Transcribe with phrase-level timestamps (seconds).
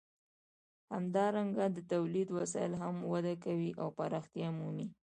[0.93, 4.87] همدارنګه د تولید وسایل هم وده کوي او پراختیا مومي.